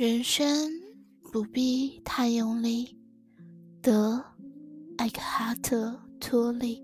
[0.00, 0.70] 人生
[1.32, 2.96] 不必太用力，
[3.80, 4.24] 得
[4.98, 6.82] 艾克哈特·托利。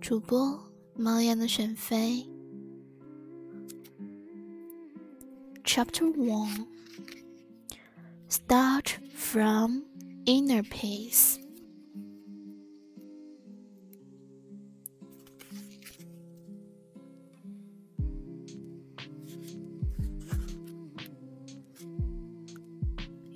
[0.00, 0.60] 主播：
[0.94, 2.28] 猫样的选妃。
[5.64, 6.66] Chapter One:
[8.28, 9.84] Start from
[10.26, 11.38] inner peace.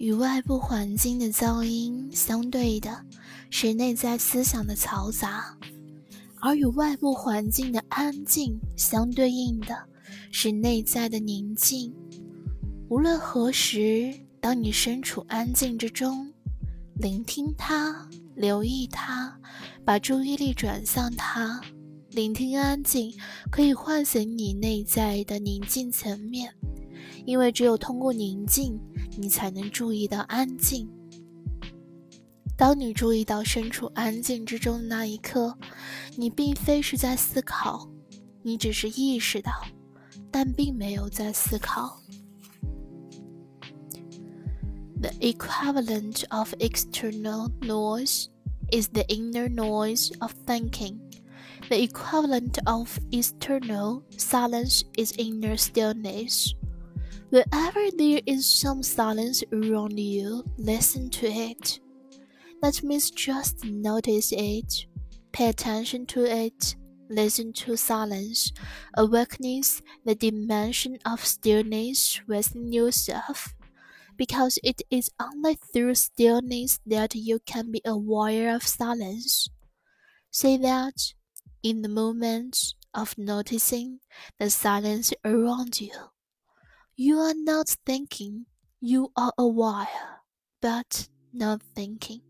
[0.04, 3.06] 与外部环境的噪音相对的
[3.50, 5.58] 是内在思想的嘈杂，
[6.42, 9.74] 而与外部环境的安静相对应的
[10.30, 11.96] 是内在的宁静。
[12.90, 16.30] 无论何时，当你身处安静之中，
[17.00, 19.34] 聆听它，留意它，
[19.86, 21.62] 把注意力转向它，
[22.10, 23.14] 聆听安静
[23.50, 26.54] 可以唤醒你内在的宁静层面，
[27.26, 28.80] 因为只有通过宁静。
[29.16, 30.90] 你才能注意到安静。
[32.58, 35.56] 当你注意到身处安静之中的那一刻，
[36.16, 37.88] 你并非是在思考，
[38.42, 39.52] 你只是意识到，
[40.32, 42.00] 但并没有在思考。
[45.00, 48.30] The equivalent of external noise
[48.72, 50.98] is the inner noise of thinking.
[51.70, 56.54] The equivalent of external silence is inner stillness.
[57.34, 61.80] Wherever there is some silence around you, listen to it.
[62.62, 64.86] That means just notice it,
[65.32, 66.76] pay attention to it,
[67.10, 68.54] listen to silence,
[68.96, 73.56] awakeness the dimension of stillness within yourself.
[74.16, 79.50] Because it is only through stillness that you can be aware of silence.
[80.30, 81.14] Say that
[81.64, 84.02] in the moment of noticing
[84.38, 86.13] the silence around you.
[86.96, 88.46] You are not thinking,
[88.80, 90.22] you are aware,
[90.62, 92.22] but not thinking.